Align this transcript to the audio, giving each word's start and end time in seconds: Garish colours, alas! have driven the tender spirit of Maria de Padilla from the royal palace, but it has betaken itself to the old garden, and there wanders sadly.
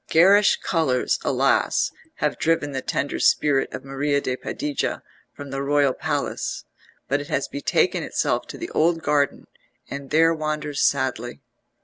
Garish 0.09 0.55
colours, 0.55 1.19
alas! 1.23 1.91
have 2.15 2.39
driven 2.39 2.71
the 2.71 2.81
tender 2.81 3.19
spirit 3.19 3.71
of 3.71 3.85
Maria 3.85 4.19
de 4.19 4.35
Padilla 4.35 5.03
from 5.31 5.51
the 5.51 5.61
royal 5.61 5.93
palace, 5.93 6.65
but 7.07 7.21
it 7.21 7.27
has 7.27 7.47
betaken 7.47 8.01
itself 8.01 8.47
to 8.47 8.57
the 8.57 8.71
old 8.71 9.03
garden, 9.03 9.45
and 9.91 10.09
there 10.09 10.33
wanders 10.33 10.81
sadly. 10.81 11.39